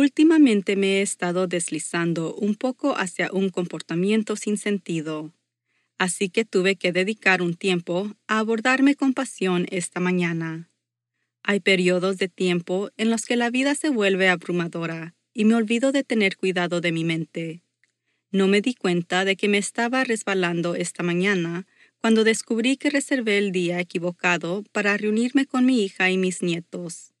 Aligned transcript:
Últimamente 0.00 0.76
me 0.76 0.96
he 0.96 1.02
estado 1.02 1.46
deslizando 1.46 2.34
un 2.34 2.54
poco 2.54 2.96
hacia 2.96 3.30
un 3.32 3.50
comportamiento 3.50 4.34
sin 4.34 4.56
sentido, 4.56 5.34
así 5.98 6.30
que 6.30 6.46
tuve 6.46 6.76
que 6.76 6.90
dedicar 6.90 7.42
un 7.42 7.52
tiempo 7.52 8.16
a 8.26 8.38
abordarme 8.38 8.94
con 8.94 9.12
pasión 9.12 9.66
esta 9.70 10.00
mañana. 10.00 10.70
Hay 11.42 11.60
periodos 11.60 12.16
de 12.16 12.28
tiempo 12.28 12.88
en 12.96 13.10
los 13.10 13.26
que 13.26 13.36
la 13.36 13.50
vida 13.50 13.74
se 13.74 13.90
vuelve 13.90 14.30
abrumadora 14.30 15.14
y 15.34 15.44
me 15.44 15.54
olvido 15.54 15.92
de 15.92 16.02
tener 16.02 16.38
cuidado 16.38 16.80
de 16.80 16.92
mi 16.92 17.04
mente. 17.04 17.62
No 18.30 18.48
me 18.48 18.62
di 18.62 18.72
cuenta 18.72 19.26
de 19.26 19.36
que 19.36 19.48
me 19.48 19.58
estaba 19.58 20.02
resbalando 20.02 20.76
esta 20.76 21.02
mañana 21.02 21.66
cuando 22.00 22.24
descubrí 22.24 22.78
que 22.78 22.88
reservé 22.88 23.36
el 23.36 23.52
día 23.52 23.78
equivocado 23.80 24.64
para 24.72 24.96
reunirme 24.96 25.44
con 25.44 25.66
mi 25.66 25.84
hija 25.84 26.10
y 26.10 26.16
mis 26.16 26.40
nietos. 26.40 27.12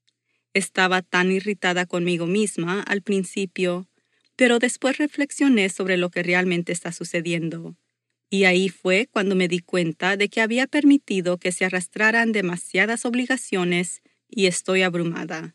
Estaba 0.52 1.02
tan 1.02 1.30
irritada 1.30 1.86
conmigo 1.86 2.26
misma 2.26 2.82
al 2.82 3.02
principio, 3.02 3.88
pero 4.34 4.58
después 4.58 4.98
reflexioné 4.98 5.68
sobre 5.68 5.96
lo 5.96 6.10
que 6.10 6.24
realmente 6.24 6.72
está 6.72 6.90
sucediendo. 6.90 7.76
Y 8.30 8.44
ahí 8.44 8.68
fue 8.68 9.08
cuando 9.10 9.36
me 9.36 9.48
di 9.48 9.60
cuenta 9.60 10.16
de 10.16 10.28
que 10.28 10.40
había 10.40 10.66
permitido 10.66 11.38
que 11.38 11.52
se 11.52 11.64
arrastraran 11.64 12.32
demasiadas 12.32 13.04
obligaciones 13.04 14.02
y 14.28 14.46
estoy 14.46 14.82
abrumada. 14.82 15.54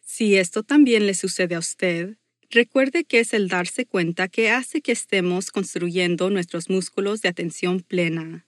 Si 0.00 0.36
esto 0.36 0.62
también 0.62 1.06
le 1.06 1.14
sucede 1.14 1.56
a 1.56 1.60
usted, 1.60 2.16
recuerde 2.50 3.04
que 3.04 3.20
es 3.20 3.34
el 3.34 3.48
darse 3.48 3.84
cuenta 3.84 4.28
que 4.28 4.50
hace 4.50 4.80
que 4.80 4.92
estemos 4.92 5.50
construyendo 5.50 6.30
nuestros 6.30 6.70
músculos 6.70 7.20
de 7.22 7.28
atención 7.28 7.80
plena. 7.80 8.46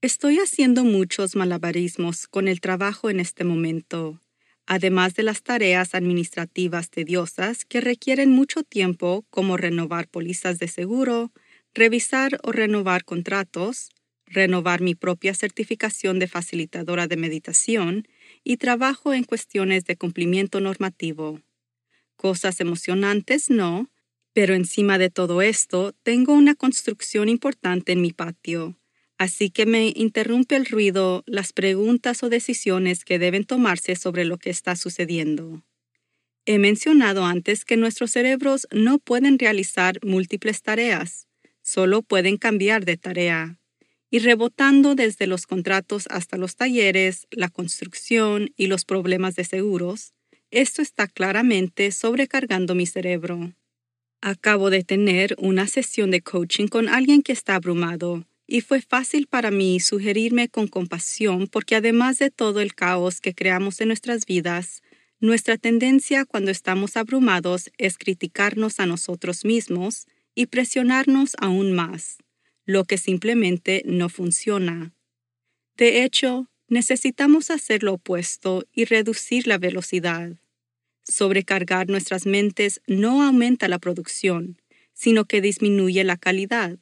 Estoy 0.00 0.38
haciendo 0.38 0.84
muchos 0.84 1.36
malabarismos 1.36 2.26
con 2.26 2.48
el 2.48 2.62
trabajo 2.62 3.10
en 3.10 3.20
este 3.20 3.44
momento 3.44 4.22
además 4.70 5.14
de 5.14 5.24
las 5.24 5.42
tareas 5.42 5.96
administrativas 5.96 6.90
tediosas 6.90 7.64
que 7.64 7.80
requieren 7.80 8.30
mucho 8.30 8.62
tiempo 8.62 9.26
como 9.28 9.56
renovar 9.56 10.06
pólizas 10.06 10.60
de 10.60 10.68
seguro, 10.68 11.32
revisar 11.74 12.38
o 12.44 12.52
renovar 12.52 13.04
contratos, 13.04 13.90
renovar 14.26 14.80
mi 14.80 14.94
propia 14.94 15.34
certificación 15.34 16.20
de 16.20 16.28
facilitadora 16.28 17.08
de 17.08 17.16
meditación 17.16 18.06
y 18.44 18.58
trabajo 18.58 19.12
en 19.12 19.24
cuestiones 19.24 19.86
de 19.86 19.96
cumplimiento 19.96 20.60
normativo. 20.60 21.40
Cosas 22.14 22.60
emocionantes 22.60 23.50
no, 23.50 23.90
pero 24.34 24.54
encima 24.54 24.98
de 24.98 25.10
todo 25.10 25.42
esto 25.42 25.96
tengo 26.04 26.32
una 26.32 26.54
construcción 26.54 27.28
importante 27.28 27.90
en 27.90 28.02
mi 28.02 28.12
patio, 28.12 28.79
Así 29.20 29.50
que 29.50 29.66
me 29.66 29.92
interrumpe 29.94 30.56
el 30.56 30.64
ruido, 30.64 31.24
las 31.26 31.52
preguntas 31.52 32.22
o 32.22 32.30
decisiones 32.30 33.04
que 33.04 33.18
deben 33.18 33.44
tomarse 33.44 33.94
sobre 33.94 34.24
lo 34.24 34.38
que 34.38 34.48
está 34.48 34.76
sucediendo. 34.76 35.62
He 36.46 36.58
mencionado 36.58 37.26
antes 37.26 37.66
que 37.66 37.76
nuestros 37.76 38.12
cerebros 38.12 38.66
no 38.72 38.98
pueden 38.98 39.38
realizar 39.38 39.98
múltiples 40.02 40.62
tareas, 40.62 41.26
solo 41.60 42.00
pueden 42.00 42.38
cambiar 42.38 42.86
de 42.86 42.96
tarea. 42.96 43.58
Y 44.10 44.20
rebotando 44.20 44.94
desde 44.94 45.26
los 45.26 45.44
contratos 45.46 46.06
hasta 46.08 46.38
los 46.38 46.56
talleres, 46.56 47.26
la 47.30 47.50
construcción 47.50 48.54
y 48.56 48.68
los 48.68 48.86
problemas 48.86 49.36
de 49.36 49.44
seguros, 49.44 50.14
esto 50.50 50.80
está 50.80 51.06
claramente 51.06 51.92
sobrecargando 51.92 52.74
mi 52.74 52.86
cerebro. 52.86 53.52
Acabo 54.22 54.70
de 54.70 54.82
tener 54.82 55.36
una 55.38 55.66
sesión 55.66 56.10
de 56.10 56.22
coaching 56.22 56.68
con 56.68 56.88
alguien 56.88 57.20
que 57.20 57.32
está 57.32 57.56
abrumado 57.56 58.24
y 58.52 58.62
fue 58.62 58.82
fácil 58.82 59.28
para 59.28 59.52
mí 59.52 59.78
sugerirme 59.78 60.48
con 60.48 60.66
compasión 60.66 61.46
porque 61.46 61.76
además 61.76 62.18
de 62.18 62.32
todo 62.32 62.60
el 62.60 62.74
caos 62.74 63.20
que 63.20 63.32
creamos 63.32 63.80
en 63.80 63.86
nuestras 63.86 64.26
vidas, 64.26 64.82
nuestra 65.20 65.56
tendencia 65.56 66.24
cuando 66.24 66.50
estamos 66.50 66.96
abrumados 66.96 67.70
es 67.78 67.96
criticarnos 67.96 68.80
a 68.80 68.86
nosotros 68.86 69.44
mismos 69.44 70.08
y 70.34 70.46
presionarnos 70.46 71.36
aún 71.38 71.70
más, 71.70 72.18
lo 72.66 72.84
que 72.86 72.98
simplemente 72.98 73.84
no 73.86 74.08
funciona. 74.08 74.92
De 75.76 76.02
hecho, 76.02 76.50
necesitamos 76.66 77.52
hacer 77.52 77.84
lo 77.84 77.94
opuesto 77.94 78.64
y 78.72 78.84
reducir 78.84 79.46
la 79.46 79.58
velocidad. 79.58 80.32
Sobrecargar 81.04 81.88
nuestras 81.88 82.26
mentes 82.26 82.80
no 82.88 83.22
aumenta 83.22 83.68
la 83.68 83.78
producción, 83.78 84.60
sino 84.92 85.24
que 85.24 85.40
disminuye 85.40 86.02
la 86.02 86.16
calidad. 86.16 86.80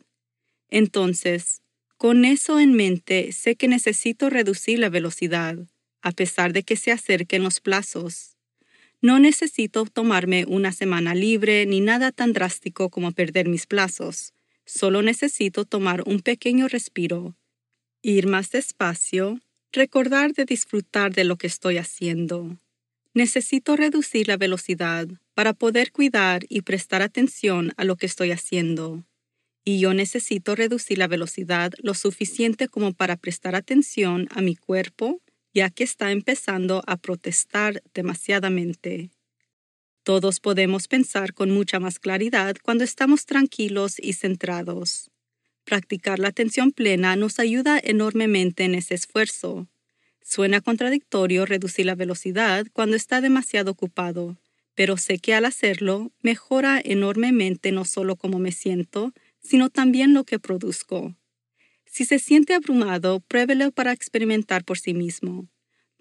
Entonces, 0.70 1.62
con 1.96 2.24
eso 2.24 2.60
en 2.60 2.74
mente, 2.74 3.32
sé 3.32 3.56
que 3.56 3.66
necesito 3.66 4.30
reducir 4.30 4.78
la 4.78 4.88
velocidad, 4.88 5.58
a 6.00 6.12
pesar 6.12 6.52
de 6.52 6.62
que 6.62 6.76
se 6.76 6.92
acerquen 6.92 7.42
los 7.42 7.60
plazos. 7.60 8.36
No 9.00 9.18
necesito 9.18 9.84
tomarme 9.86 10.44
una 10.46 10.72
semana 10.72 11.14
libre 11.14 11.66
ni 11.66 11.80
nada 11.80 12.12
tan 12.12 12.32
drástico 12.32 12.90
como 12.90 13.12
perder 13.12 13.48
mis 13.48 13.66
plazos. 13.66 14.32
Solo 14.64 15.02
necesito 15.02 15.64
tomar 15.64 16.02
un 16.06 16.20
pequeño 16.20 16.68
respiro, 16.68 17.34
ir 18.02 18.26
más 18.26 18.50
despacio, 18.50 19.40
recordar 19.72 20.34
de 20.34 20.44
disfrutar 20.44 21.14
de 21.14 21.24
lo 21.24 21.36
que 21.36 21.46
estoy 21.46 21.78
haciendo. 21.78 22.58
Necesito 23.14 23.76
reducir 23.76 24.28
la 24.28 24.36
velocidad 24.36 25.08
para 25.34 25.52
poder 25.52 25.90
cuidar 25.90 26.44
y 26.48 26.62
prestar 26.62 27.02
atención 27.02 27.72
a 27.76 27.84
lo 27.84 27.96
que 27.96 28.06
estoy 28.06 28.30
haciendo 28.30 29.07
y 29.68 29.80
yo 29.80 29.92
necesito 29.92 30.54
reducir 30.54 30.96
la 30.96 31.08
velocidad 31.08 31.74
lo 31.82 31.92
suficiente 31.92 32.68
como 32.68 32.94
para 32.94 33.16
prestar 33.16 33.54
atención 33.54 34.26
a 34.30 34.40
mi 34.40 34.56
cuerpo, 34.56 35.20
ya 35.52 35.68
que 35.68 35.84
está 35.84 36.10
empezando 36.10 36.82
a 36.86 36.96
protestar 36.96 37.82
demasiadamente. 37.92 39.10
Todos 40.04 40.40
podemos 40.40 40.88
pensar 40.88 41.34
con 41.34 41.50
mucha 41.50 41.80
más 41.80 41.98
claridad 41.98 42.56
cuando 42.62 42.82
estamos 42.82 43.26
tranquilos 43.26 43.96
y 43.98 44.14
centrados. 44.14 45.10
Practicar 45.64 46.18
la 46.18 46.28
atención 46.28 46.72
plena 46.72 47.14
nos 47.16 47.38
ayuda 47.38 47.78
enormemente 47.78 48.64
en 48.64 48.74
ese 48.74 48.94
esfuerzo. 48.94 49.68
Suena 50.22 50.62
contradictorio 50.62 51.44
reducir 51.44 51.84
la 51.84 51.94
velocidad 51.94 52.64
cuando 52.72 52.96
está 52.96 53.20
demasiado 53.20 53.72
ocupado, 53.72 54.38
pero 54.74 54.96
sé 54.96 55.18
que 55.18 55.34
al 55.34 55.44
hacerlo 55.44 56.10
mejora 56.22 56.80
enormemente 56.82 57.70
no 57.70 57.84
solo 57.84 58.16
cómo 58.16 58.38
me 58.38 58.52
siento, 58.52 59.12
sino 59.48 59.70
también 59.70 60.12
lo 60.12 60.24
que 60.24 60.38
produzco. 60.38 61.16
Si 61.86 62.04
se 62.04 62.18
siente 62.18 62.52
abrumado, 62.52 63.20
pruébelo 63.20 63.72
para 63.72 63.92
experimentar 63.92 64.64
por 64.64 64.78
sí 64.78 64.92
mismo. 64.92 65.48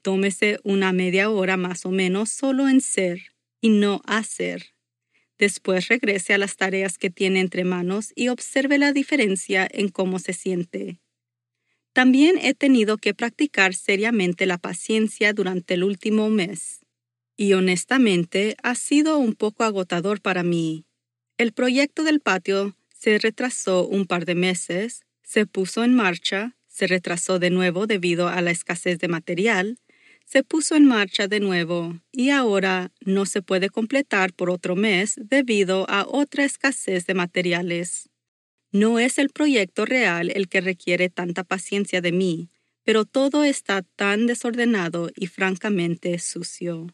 Tómese 0.01 0.59
una 0.63 0.91
media 0.91 1.29
hora 1.29 1.55
más 1.55 1.85
o 1.85 1.91
menos 1.91 2.29
solo 2.29 2.67
en 2.67 2.81
ser 2.81 3.21
y 3.61 3.69
no 3.69 4.01
hacer. 4.05 4.73
Después 5.37 5.87
regrese 5.87 6.33
a 6.33 6.37
las 6.37 6.57
tareas 6.57 6.97
que 6.97 7.09
tiene 7.09 7.39
entre 7.39 7.63
manos 7.63 8.11
y 8.15 8.27
observe 8.27 8.77
la 8.77 8.91
diferencia 8.91 9.67
en 9.71 9.89
cómo 9.89 10.19
se 10.19 10.33
siente. 10.33 10.99
También 11.93 12.37
he 12.41 12.53
tenido 12.53 12.97
que 12.97 13.13
practicar 13.13 13.73
seriamente 13.73 14.45
la 14.45 14.57
paciencia 14.57 15.33
durante 15.33 15.75
el 15.75 15.83
último 15.83 16.29
mes. 16.29 16.81
Y 17.37 17.53
honestamente 17.53 18.57
ha 18.61 18.75
sido 18.75 19.19
un 19.19 19.33
poco 19.33 19.63
agotador 19.63 20.21
para 20.21 20.43
mí. 20.43 20.85
El 21.37 21.53
proyecto 21.53 22.03
del 22.03 22.19
patio 22.19 22.75
se 22.97 23.17
retrasó 23.19 23.87
un 23.87 24.05
par 24.05 24.25
de 24.25 24.35
meses, 24.35 25.05
se 25.23 25.45
puso 25.45 25.83
en 25.83 25.93
marcha, 25.93 26.55
se 26.67 26.87
retrasó 26.87 27.39
de 27.39 27.49
nuevo 27.49 27.87
debido 27.87 28.27
a 28.27 28.41
la 28.41 28.51
escasez 28.51 28.99
de 28.99 29.07
material, 29.07 29.79
se 30.25 30.43
puso 30.43 30.75
en 30.75 30.85
marcha 30.85 31.27
de 31.27 31.39
nuevo 31.39 31.99
y 32.11 32.31
ahora 32.31 32.91
no 33.01 33.25
se 33.25 33.41
puede 33.41 33.69
completar 33.69 34.33
por 34.33 34.49
otro 34.49 34.75
mes 34.75 35.15
debido 35.17 35.89
a 35.89 36.05
otra 36.07 36.43
escasez 36.43 37.05
de 37.05 37.13
materiales. 37.13 38.09
No 38.71 38.99
es 38.99 39.17
el 39.17 39.29
proyecto 39.29 39.85
real 39.85 40.31
el 40.31 40.49
que 40.49 40.59
requiere 40.59 41.09
tanta 41.09 41.43
paciencia 41.43 42.01
de 42.01 42.11
mí, 42.11 42.49
pero 42.83 43.05
todo 43.05 43.43
está 43.43 43.83
tan 43.95 44.27
desordenado 44.27 45.09
y 45.15 45.27
francamente 45.27 46.19
sucio. 46.19 46.87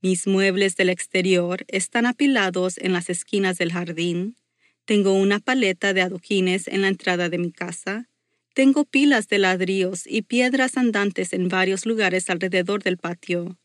Mis 0.00 0.26
muebles 0.26 0.76
del 0.76 0.90
exterior 0.90 1.64
están 1.68 2.06
apilados 2.06 2.76
en 2.78 2.92
las 2.92 3.08
esquinas 3.08 3.56
del 3.56 3.72
jardín. 3.72 4.36
Tengo 4.84 5.14
una 5.14 5.40
paleta 5.40 5.92
de 5.92 6.02
adoquines 6.02 6.68
en 6.68 6.82
la 6.82 6.88
entrada 6.88 7.28
de 7.28 7.38
mi 7.38 7.52
casa 7.52 8.08
tengo 8.54 8.84
pilas 8.84 9.28
de 9.28 9.38
ladrillos 9.38 10.06
y 10.06 10.22
piedras 10.22 10.76
andantes 10.76 11.32
en 11.32 11.48
varios 11.48 11.86
lugares 11.86 12.28
alrededor 12.28 12.82
del 12.82 12.98
patio. 12.98 13.58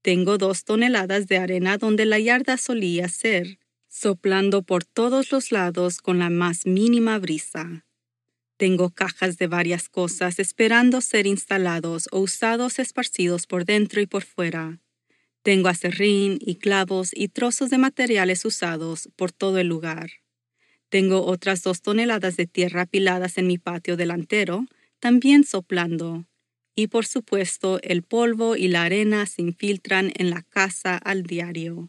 Tengo 0.00 0.38
dos 0.38 0.64
toneladas 0.64 1.26
de 1.26 1.36
arena 1.36 1.76
donde 1.76 2.06
la 2.06 2.18
yarda 2.18 2.56
solía 2.56 3.08
ser, 3.08 3.58
soplando 3.86 4.62
por 4.62 4.84
todos 4.84 5.30
los 5.30 5.52
lados 5.52 5.98
con 5.98 6.18
la 6.18 6.30
más 6.30 6.64
mínima 6.64 7.18
brisa. 7.18 7.84
Tengo 8.56 8.88
cajas 8.88 9.36
de 9.36 9.46
varias 9.46 9.90
cosas 9.90 10.38
esperando 10.38 11.02
ser 11.02 11.26
instalados 11.26 12.08
o 12.10 12.20
usados 12.20 12.78
esparcidos 12.78 13.46
por 13.46 13.66
dentro 13.66 14.00
y 14.00 14.06
por 14.06 14.22
fuera. 14.22 14.80
Tengo 15.42 15.68
acerrín 15.68 16.38
y 16.40 16.56
clavos 16.56 17.10
y 17.12 17.28
trozos 17.28 17.68
de 17.68 17.76
materiales 17.76 18.46
usados 18.46 19.10
por 19.16 19.32
todo 19.32 19.58
el 19.58 19.66
lugar. 19.66 20.10
Tengo 20.90 21.24
otras 21.24 21.62
dos 21.62 21.82
toneladas 21.82 22.36
de 22.36 22.46
tierra 22.46 22.82
apiladas 22.82 23.38
en 23.38 23.46
mi 23.46 23.58
patio 23.58 23.96
delantero, 23.96 24.66
también 24.98 25.44
soplando. 25.44 26.26
Y 26.74 26.88
por 26.88 27.06
supuesto, 27.06 27.80
el 27.82 28.02
polvo 28.02 28.56
y 28.56 28.68
la 28.68 28.82
arena 28.82 29.24
se 29.26 29.42
infiltran 29.42 30.12
en 30.16 30.30
la 30.30 30.42
casa 30.42 30.96
al 30.96 31.22
diario. 31.22 31.88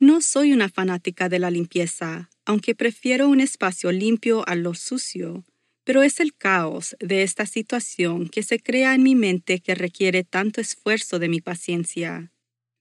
No 0.00 0.20
soy 0.22 0.52
una 0.52 0.68
fanática 0.68 1.28
de 1.28 1.38
la 1.38 1.50
limpieza, 1.50 2.30
aunque 2.44 2.74
prefiero 2.74 3.28
un 3.28 3.40
espacio 3.40 3.92
limpio 3.92 4.48
a 4.48 4.56
lo 4.56 4.74
sucio, 4.74 5.44
pero 5.84 6.02
es 6.02 6.18
el 6.18 6.34
caos 6.34 6.96
de 6.98 7.22
esta 7.22 7.46
situación 7.46 8.28
que 8.28 8.42
se 8.42 8.58
crea 8.58 8.94
en 8.94 9.02
mi 9.02 9.14
mente 9.14 9.60
que 9.60 9.74
requiere 9.74 10.24
tanto 10.24 10.60
esfuerzo 10.60 11.18
de 11.18 11.28
mi 11.28 11.40
paciencia. 11.40 12.32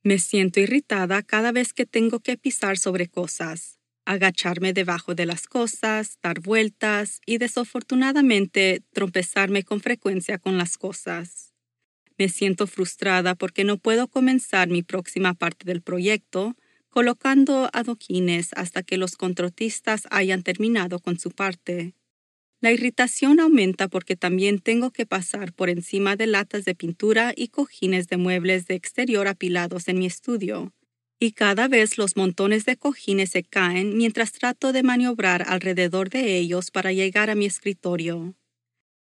Me 0.02 0.18
siento 0.18 0.60
irritada 0.60 1.22
cada 1.22 1.52
vez 1.52 1.74
que 1.74 1.86
tengo 1.86 2.20
que 2.20 2.38
pisar 2.38 2.78
sobre 2.78 3.08
cosas, 3.08 3.79
agacharme 4.10 4.74
debajo 4.74 5.14
de 5.14 5.28
las 5.28 5.46
cosas, 5.46 6.18
dar 6.24 6.40
vueltas 6.40 7.22
y 7.28 7.38
desafortunadamente 7.38 8.82
tropezarme 8.92 9.62
con 9.62 9.82
frecuencia 9.82 10.40
con 10.40 10.58
las 10.58 10.80
cosas. 10.80 11.54
Me 12.18 12.28
siento 12.28 12.66
frustrada 12.66 13.36
porque 13.36 13.64
no 13.64 13.78
puedo 13.78 14.08
comenzar 14.08 14.68
mi 14.68 14.82
próxima 14.82 15.36
parte 15.36 15.64
del 15.66 15.84
proyecto 15.84 16.56
colocando 16.90 17.70
adoquines 17.72 18.50
hasta 18.56 18.82
que 18.82 18.98
los 18.98 19.16
controtistas 19.16 20.08
hayan 20.10 20.42
terminado 20.42 20.98
con 20.98 21.20
su 21.20 21.30
parte. 21.30 21.94
La 22.62 22.72
irritación 22.72 23.40
aumenta 23.40 23.90
porque 23.90 24.16
también 24.16 24.58
tengo 24.58 24.90
que 24.90 25.06
pasar 25.06 25.54
por 25.54 25.70
encima 25.70 26.16
de 26.16 26.26
latas 26.26 26.66
de 26.66 26.74
pintura 26.74 27.32
y 27.36 27.50
cojines 27.50 28.08
de 28.08 28.18
muebles 28.18 28.66
de 28.66 28.74
exterior 28.74 29.28
apilados 29.28 29.88
en 29.88 30.00
mi 30.00 30.08
estudio 30.08 30.74
y 31.20 31.34
cada 31.34 31.68
vez 31.68 31.98
los 31.98 32.16
montones 32.16 32.66
de 32.66 32.78
cojines 32.78 33.32
se 33.32 33.44
caen 33.44 33.98
mientras 33.98 34.32
trato 34.32 34.72
de 34.72 34.84
maniobrar 34.84 35.44
alrededor 35.48 36.10
de 36.10 36.38
ellos 36.38 36.72
para 36.72 36.94
llegar 36.94 37.30
a 37.30 37.36
mi 37.36 37.46
escritorio. 37.46 38.36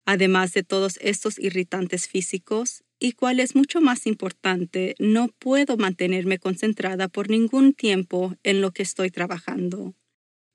Además 0.07 0.55
de 0.55 0.63
todos 0.63 0.99
estos 1.03 1.39
irritantes 1.39 2.09
físicos, 2.09 2.83
y 2.99 3.13
cual 3.13 3.41
es 3.41 3.55
mucho 3.55 3.81
más 3.81 4.07
importante, 4.07 4.97
no 4.99 5.29
puedo 5.39 5.77
mantenerme 5.77 6.39
concentrada 6.39 7.09
por 7.09 7.31
ningún 7.31 7.75
tiempo 7.75 8.35
en 8.43 8.61
lo 8.61 8.73
que 8.73 8.83
estoy 8.83 9.11
trabajando. 9.11 9.95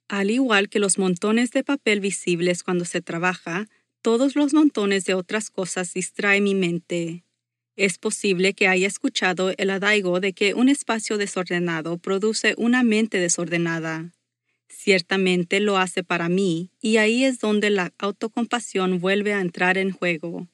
Al 0.09 0.31
igual 0.31 0.69
que 0.69 0.79
los 0.79 0.97
montones 0.97 1.51
de 1.51 1.63
papel 1.63 1.99
visibles 1.99 2.63
cuando 2.63 2.83
se 2.83 3.01
trabaja, 3.01 3.67
todos 4.01 4.35
los 4.35 4.53
montones 4.53 5.05
de 5.05 5.13
otras 5.13 5.49
cosas 5.49 5.93
distraen 5.93 6.43
mi 6.43 6.55
mente. 6.55 7.23
Es 7.75 7.97
posible 7.97 8.53
que 8.53 8.67
haya 8.67 8.87
escuchado 8.87 9.51
el 9.57 9.69
adaigo 9.71 10.19
de 10.19 10.33
que 10.33 10.53
un 10.53 10.69
espacio 10.69 11.17
desordenado 11.17 11.97
produce 11.97 12.53
una 12.57 12.83
mente 12.83 13.19
desordenada. 13.19 14.11
Ciertamente 14.69 15.59
lo 15.59 15.77
hace 15.77 16.03
para 16.03 16.29
mí, 16.29 16.69
y 16.81 16.97
ahí 16.97 17.23
es 17.23 17.39
donde 17.39 17.71
la 17.71 17.91
autocompasión 17.97 18.99
vuelve 18.99 19.33
a 19.33 19.41
entrar 19.41 19.77
en 19.77 19.91
juego. 19.91 20.47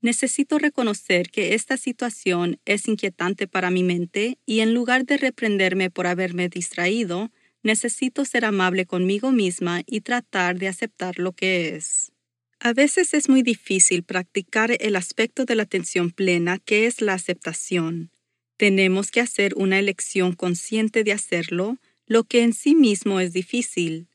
Necesito 0.00 0.58
reconocer 0.58 1.30
que 1.30 1.54
esta 1.54 1.76
situación 1.76 2.60
es 2.66 2.86
inquietante 2.86 3.48
para 3.48 3.70
mi 3.70 3.82
mente 3.82 4.38
y 4.46 4.60
en 4.60 4.74
lugar 4.74 5.04
de 5.06 5.16
reprenderme 5.16 5.90
por 5.90 6.06
haberme 6.06 6.48
distraído, 6.48 7.30
necesito 7.62 8.24
ser 8.24 8.44
amable 8.44 8.86
conmigo 8.86 9.32
misma 9.32 9.82
y 9.86 10.02
tratar 10.02 10.58
de 10.58 10.68
aceptar 10.68 11.18
lo 11.18 11.32
que 11.32 11.74
es. 11.74 12.12
A 12.60 12.72
veces 12.72 13.14
es 13.14 13.28
muy 13.28 13.42
difícil 13.42 14.02
practicar 14.02 14.76
el 14.80 14.96
aspecto 14.96 15.44
de 15.44 15.54
la 15.54 15.62
atención 15.62 16.10
plena 16.10 16.58
que 16.58 16.86
es 16.86 17.00
la 17.00 17.14
aceptación. 17.14 18.10
Tenemos 18.56 19.12
que 19.12 19.20
hacer 19.20 19.54
una 19.54 19.78
elección 19.78 20.32
consciente 20.32 21.04
de 21.04 21.12
hacerlo, 21.12 21.78
lo 22.06 22.24
que 22.24 22.42
en 22.42 22.52
sí 22.52 22.74
mismo 22.74 23.20
es 23.20 23.32
difícil. 23.32 24.08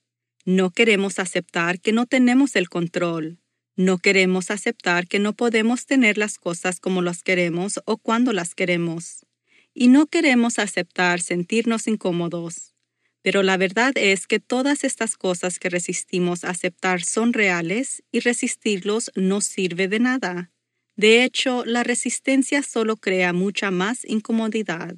No 0.43 0.71
queremos 0.71 1.19
aceptar 1.19 1.79
que 1.79 1.93
no 1.93 2.05
tenemos 2.05 2.57
el 2.57 2.67
control. 2.67 3.39
No 3.77 3.97
queremos 3.97 4.51
aceptar 4.51 5.07
que 5.07 5.19
no 5.19 5.31
podemos 5.31 5.85
tener 5.85 6.17
las 6.17 6.37
cosas 6.37 6.81
como 6.81 7.01
las 7.01 7.23
queremos 7.23 7.79
o 7.85 7.97
cuando 7.97 8.33
las 8.33 8.55
queremos. 8.55 9.25
Y 9.73 9.87
no 9.87 10.07
queremos 10.07 10.59
aceptar 10.59 11.21
sentirnos 11.21 11.87
incómodos. 11.87 12.72
Pero 13.23 13.41
la 13.41 13.55
verdad 13.55 13.93
es 13.95 14.27
que 14.27 14.39
todas 14.39 14.83
estas 14.83 15.15
cosas 15.15 15.57
que 15.57 15.69
resistimos 15.69 16.43
a 16.43 16.49
aceptar 16.49 17.01
son 17.03 17.31
reales 17.31 18.03
y 18.11 18.19
resistirlos 18.19 19.11
no 19.15 19.39
sirve 19.39 19.87
de 19.87 19.99
nada. 19.99 20.51
De 20.97 21.23
hecho, 21.23 21.63
la 21.65 21.83
resistencia 21.83 22.61
solo 22.61 22.97
crea 22.97 23.33
mucha 23.33 23.71
más 23.71 24.03
incomodidad. 24.05 24.97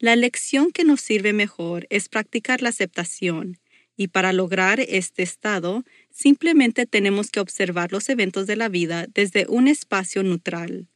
La 0.00 0.16
lección 0.16 0.72
que 0.72 0.84
nos 0.84 1.00
sirve 1.00 1.32
mejor 1.32 1.86
es 1.90 2.08
practicar 2.08 2.60
la 2.60 2.68
aceptación, 2.70 3.58
y 3.96 4.08
para 4.08 4.32
lograr 4.32 4.80
este 4.80 5.22
estado, 5.22 5.84
simplemente 6.10 6.86
tenemos 6.86 7.30
que 7.30 7.40
observar 7.40 7.92
los 7.92 8.08
eventos 8.08 8.46
de 8.46 8.56
la 8.56 8.68
vida 8.68 9.06
desde 9.12 9.46
un 9.48 9.68
espacio 9.68 10.22
neutral. 10.22 10.88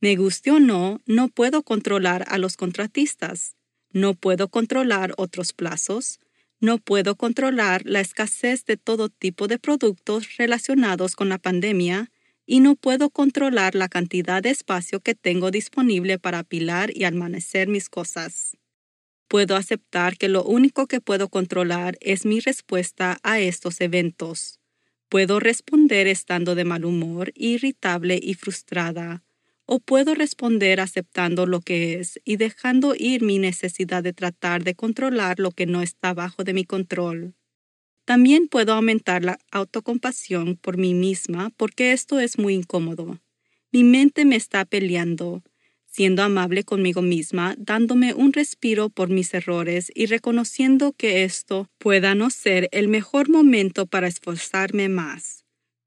Me 0.00 0.16
guste 0.16 0.50
o 0.50 0.60
no, 0.60 1.00
no 1.06 1.28
puedo 1.28 1.62
controlar 1.62 2.24
a 2.28 2.38
los 2.38 2.56
contratistas 2.56 3.56
no 3.92 4.14
puedo 4.14 4.48
controlar 4.48 5.14
otros 5.16 5.52
plazos. 5.52 6.20
No 6.60 6.78
puedo 6.78 7.16
controlar 7.16 7.82
la 7.86 8.00
escasez 8.00 8.64
de 8.66 8.76
todo 8.76 9.08
tipo 9.08 9.48
de 9.48 9.58
productos 9.58 10.36
relacionados 10.36 11.16
con 11.16 11.28
la 11.28 11.38
pandemia 11.38 12.12
y 12.46 12.60
no 12.60 12.76
puedo 12.76 13.10
controlar 13.10 13.74
la 13.74 13.88
cantidad 13.88 14.42
de 14.42 14.50
espacio 14.50 15.00
que 15.00 15.14
tengo 15.14 15.50
disponible 15.50 16.18
para 16.18 16.40
apilar 16.40 16.94
y 16.94 17.04
almacenar 17.04 17.68
mis 17.68 17.88
cosas. 17.88 18.56
Puedo 19.28 19.56
aceptar 19.56 20.16
que 20.18 20.28
lo 20.28 20.44
único 20.44 20.86
que 20.86 21.00
puedo 21.00 21.28
controlar 21.28 21.96
es 22.00 22.26
mi 22.26 22.40
respuesta 22.40 23.18
a 23.22 23.38
estos 23.38 23.80
eventos. 23.80 24.58
Puedo 25.08 25.40
responder 25.40 26.08
estando 26.08 26.54
de 26.54 26.64
mal 26.64 26.84
humor, 26.84 27.32
irritable 27.34 28.18
y 28.22 28.34
frustrada, 28.34 29.22
o 29.72 29.78
puedo 29.78 30.16
responder 30.16 30.80
aceptando 30.80 31.46
lo 31.46 31.60
que 31.60 31.94
es 32.00 32.20
y 32.24 32.38
dejando 32.38 32.96
ir 32.98 33.22
mi 33.22 33.38
necesidad 33.38 34.02
de 34.02 34.12
tratar 34.12 34.64
de 34.64 34.74
controlar 34.74 35.38
lo 35.38 35.52
que 35.52 35.66
no 35.66 35.80
está 35.80 36.12
bajo 36.12 36.42
de 36.42 36.54
mi 36.54 36.64
control. 36.64 37.34
También 38.04 38.48
puedo 38.48 38.72
aumentar 38.72 39.24
la 39.24 39.38
autocompasión 39.52 40.56
por 40.56 40.76
mí 40.76 40.92
misma 40.92 41.50
porque 41.56 41.92
esto 41.92 42.18
es 42.18 42.36
muy 42.36 42.54
incómodo. 42.54 43.20
Mi 43.70 43.84
mente 43.84 44.24
me 44.24 44.34
está 44.34 44.64
peleando, 44.64 45.44
siendo 45.86 46.24
amable 46.24 46.64
conmigo 46.64 47.00
misma, 47.00 47.54
dándome 47.56 48.12
un 48.12 48.32
respiro 48.32 48.88
por 48.88 49.08
mis 49.08 49.32
errores 49.34 49.92
y 49.94 50.06
reconociendo 50.06 50.94
que 50.94 51.22
esto 51.22 51.68
pueda 51.78 52.16
no 52.16 52.30
ser 52.30 52.68
el 52.72 52.88
mejor 52.88 53.28
momento 53.28 53.86
para 53.86 54.08
esforzarme 54.08 54.88
más 54.88 55.39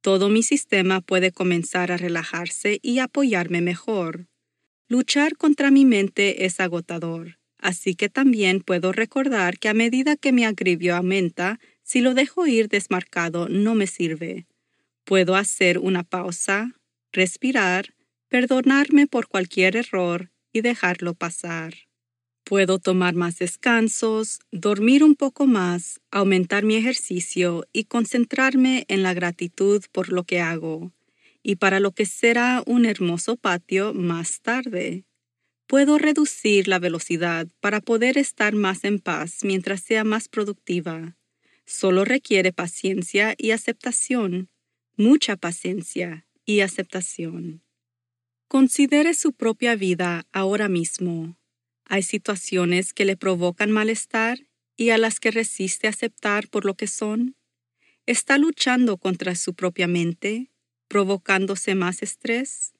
todo 0.03 0.29
mi 0.29 0.43
sistema 0.43 1.01
puede 1.01 1.31
comenzar 1.31 1.91
a 1.91 1.97
relajarse 1.97 2.77
y 2.83 2.99
apoyarme 2.99 3.61
mejor. 3.61 4.27
Luchar 4.87 5.35
contra 5.35 5.71
mi 5.71 5.85
mente 5.85 6.45
es 6.45 6.59
agotador, 6.59 7.39
Así 7.63 7.95
que 7.95 8.09
también 8.09 8.59
puedo 8.59 8.91
recordar 8.91 9.57
que 9.57 9.69
a 9.69 9.73
medida 9.73 10.17
que 10.17 10.33
mi 10.33 10.43
agrivio 10.43 10.97
aumenta, 10.97 11.61
si 11.81 12.01
lo 12.01 12.13
dejo 12.13 12.45
ir 12.45 12.67
desmarcado 12.67 13.47
no 13.47 13.73
me 13.73 13.87
sirve. 13.87 14.47
Puedo 15.05 15.37
hacer 15.37 15.79
una 15.79 16.03
pausa, 16.03 16.73
respirar, 17.13 17.93
perdonarme 18.27 19.07
por 19.07 19.29
cualquier 19.29 19.77
error 19.77 20.29
y 20.51 20.59
dejarlo 20.59 21.13
pasar. 21.13 21.73
Puedo 22.43 22.77
tomar 22.77 23.15
más 23.15 23.39
descansos, 23.39 24.39
dormir 24.51 25.03
un 25.03 25.15
poco 25.15 25.47
más, 25.47 26.01
aumentar 26.11 26.65
mi 26.65 26.75
ejercicio 26.75 27.65
y 27.71 27.85
concentrarme 27.85 28.85
en 28.89 29.01
la 29.01 29.13
gratitud 29.13 29.83
por 29.93 30.09
lo 30.09 30.25
que 30.25 30.41
hago 30.41 30.91
y 31.41 31.55
para 31.55 31.79
lo 31.79 31.91
que 31.91 32.05
será 32.05 32.63
un 32.65 32.85
hermoso 32.85 33.37
patio 33.37 33.93
más 33.93 34.41
tarde. 34.41 35.05
Puedo 35.67 35.97
reducir 35.97 36.67
la 36.67 36.79
velocidad 36.79 37.47
para 37.61 37.79
poder 37.79 38.17
estar 38.17 38.53
más 38.53 38.83
en 38.83 38.99
paz 38.99 39.39
mientras 39.43 39.81
sea 39.81 40.03
más 40.03 40.27
productiva. 40.27 41.15
Solo 41.65 42.03
requiere 42.03 42.51
paciencia 42.51 43.35
y 43.37 43.51
aceptación, 43.51 44.49
mucha 44.97 45.37
paciencia 45.37 46.27
y 46.45 46.59
aceptación. 46.59 47.61
Considere 48.49 49.13
su 49.13 49.31
propia 49.31 49.75
vida 49.75 50.25
ahora 50.33 50.67
mismo. 50.67 51.37
Hay 51.85 52.03
situaciones 52.03 52.93
que 52.93 53.05
le 53.05 53.17
provocan 53.17 53.71
malestar 53.71 54.47
y 54.75 54.89
a 54.89 54.97
las 54.97 55.19
que 55.19 55.31
resiste 55.31 55.87
aceptar 55.87 56.47
por 56.49 56.65
lo 56.65 56.75
que 56.75 56.87
son. 56.87 57.35
¿Está 58.05 58.37
luchando 58.37 58.97
contra 58.97 59.35
su 59.35 59.53
propia 59.53 59.87
mente, 59.87 60.51
provocándose 60.87 61.75
más 61.75 62.01
estrés? 62.01 62.73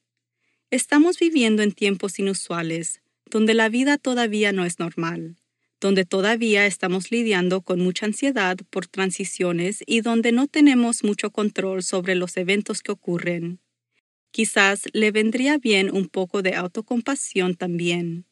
Estamos 0.70 1.20
viviendo 1.20 1.64
en 1.64 1.72
tiempos 1.72 2.18
inusuales, 2.18 3.02
donde 3.30 3.54
la 3.54 3.70
vida 3.70 3.98
todavía 3.98 4.52
no 4.52 4.66
es 4.66 4.80
normal, 4.80 5.38
donde 5.80 6.06
todavía 6.06 6.66
estamos 6.66 7.12
lidiando 7.12 7.62
con 7.62 7.80
mucha 7.80 8.06
ansiedad 8.06 8.58
por 8.70 8.88
transiciones 8.88 9.84
y 9.86 10.02
donde 10.02 10.32
no 10.32 10.48
tenemos 10.48 11.04
mucho 11.04 11.32
control 11.32 11.84
sobre 11.84 12.16
los 12.16 12.38
eventos 12.38 12.82
que 12.82 12.92
ocurren. 12.92 13.60
Quizás 14.32 14.84
le 14.94 15.12
vendría 15.12 15.58
bien 15.58 15.92
un 15.96 16.08
poco 16.08 16.42
de 16.42 16.56
autocompasión 16.56 17.56
también 17.56 18.26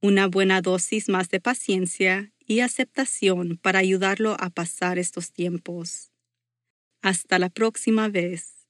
una 0.00 0.26
buena 0.26 0.60
dosis 0.60 1.08
más 1.08 1.28
de 1.28 1.40
paciencia 1.40 2.32
y 2.38 2.60
aceptación 2.60 3.58
para 3.60 3.80
ayudarlo 3.80 4.36
a 4.38 4.50
pasar 4.50 4.98
estos 4.98 5.32
tiempos. 5.32 6.12
Hasta 7.02 7.38
la 7.38 7.50
próxima 7.50 8.08
vez. 8.08 8.68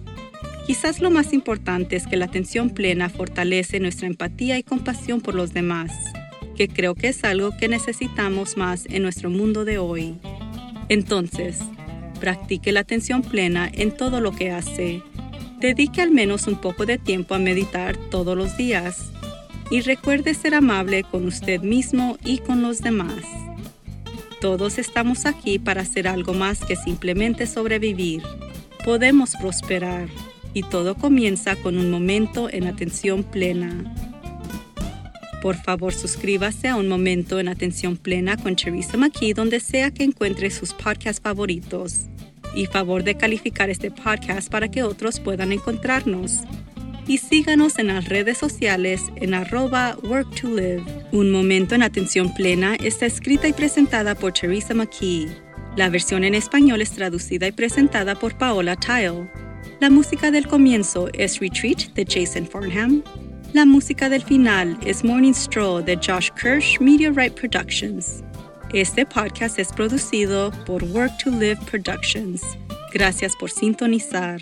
Quizás 0.66 1.00
lo 1.00 1.10
más 1.10 1.32
importante 1.32 1.96
es 1.96 2.06
que 2.06 2.18
la 2.18 2.26
atención 2.26 2.68
plena 2.68 3.08
fortalece 3.08 3.80
nuestra 3.80 4.08
empatía 4.08 4.58
y 4.58 4.62
compasión 4.62 5.22
por 5.22 5.34
los 5.34 5.54
demás, 5.54 5.90
que 6.54 6.68
creo 6.68 6.94
que 6.94 7.08
es 7.08 7.24
algo 7.24 7.56
que 7.56 7.68
necesitamos 7.68 8.58
más 8.58 8.84
en 8.90 9.04
nuestro 9.04 9.30
mundo 9.30 9.64
de 9.64 9.78
hoy. 9.78 10.16
Entonces, 10.90 11.60
practique 12.20 12.72
la 12.72 12.80
atención 12.80 13.22
plena 13.22 13.70
en 13.72 13.90
todo 13.90 14.20
lo 14.20 14.32
que 14.32 14.50
hace. 14.50 15.02
Dedique 15.60 16.02
al 16.02 16.10
menos 16.10 16.46
un 16.46 16.60
poco 16.60 16.84
de 16.84 16.98
tiempo 16.98 17.34
a 17.34 17.38
meditar 17.38 17.96
todos 18.10 18.36
los 18.36 18.58
días 18.58 19.12
y 19.70 19.80
recuerde 19.82 20.34
ser 20.34 20.54
amable 20.54 21.04
con 21.04 21.26
usted 21.26 21.60
mismo 21.60 22.18
y 22.24 22.38
con 22.38 22.62
los 22.62 22.80
demás. 22.80 23.24
Todos 24.40 24.78
estamos 24.78 25.26
aquí 25.26 25.58
para 25.58 25.82
hacer 25.82 26.06
algo 26.06 26.32
más 26.32 26.60
que 26.60 26.76
simplemente 26.76 27.46
sobrevivir. 27.46 28.22
Podemos 28.84 29.34
prosperar 29.36 30.08
y 30.54 30.62
todo 30.62 30.94
comienza 30.94 31.56
con 31.56 31.76
un 31.76 31.90
momento 31.90 32.48
en 32.50 32.66
atención 32.66 33.24
plena. 33.24 33.94
Por 35.42 35.56
favor, 35.56 35.94
suscríbase 35.94 36.68
a 36.68 36.76
Un 36.76 36.88
Momento 36.88 37.38
en 37.38 37.48
Atención 37.48 37.96
Plena 37.96 38.36
con 38.36 38.56
Teresa 38.56 38.96
McKee 38.96 39.34
donde 39.34 39.60
sea 39.60 39.92
que 39.92 40.02
encuentre 40.02 40.50
sus 40.50 40.72
podcasts 40.72 41.22
favoritos. 41.22 42.06
Y 42.54 42.66
favor 42.66 43.04
de 43.04 43.16
calificar 43.16 43.70
este 43.70 43.90
podcast 43.90 44.50
para 44.50 44.68
que 44.68 44.82
otros 44.82 45.20
puedan 45.20 45.52
encontrarnos 45.52 46.42
y 47.08 47.18
síganos 47.18 47.78
en 47.78 47.88
las 47.88 48.04
redes 48.04 48.38
sociales 48.38 49.02
en 49.16 49.34
arroba 49.34 49.96
work 50.02 50.32
to 50.40 50.48
live. 50.48 50.84
Un 51.10 51.32
momento 51.32 51.74
en 51.74 51.82
atención 51.82 52.32
plena 52.34 52.76
está 52.76 53.06
escrita 53.06 53.48
y 53.48 53.52
presentada 53.54 54.14
por 54.14 54.32
Teresa 54.32 54.74
McKee. 54.74 55.28
La 55.74 55.88
versión 55.88 56.22
en 56.22 56.34
español 56.34 56.82
es 56.82 56.90
traducida 56.90 57.46
y 57.46 57.52
presentada 57.52 58.14
por 58.14 58.36
Paola 58.36 58.76
Tile. 58.76 59.28
La 59.80 59.90
música 59.90 60.30
del 60.30 60.46
comienzo 60.46 61.08
es 61.14 61.40
Retreat 61.40 61.94
de 61.94 62.04
Jason 62.04 62.46
Farnham. 62.46 63.02
La 63.54 63.64
música 63.64 64.10
del 64.10 64.22
final 64.22 64.78
es 64.84 65.02
Morning 65.02 65.32
Stroll 65.32 65.84
de 65.84 65.96
Josh 65.96 66.28
Kirsch 66.32 66.78
Right 66.80 67.32
Productions. 67.32 68.22
Este 68.74 69.06
podcast 69.06 69.58
es 69.58 69.72
producido 69.72 70.50
por 70.66 70.84
Work 70.84 71.16
to 71.24 71.30
Live 71.30 71.58
Productions. 71.70 72.42
Gracias 72.92 73.34
por 73.36 73.50
sintonizar. 73.50 74.40